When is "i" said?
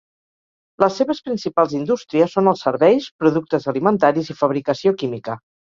4.35-4.41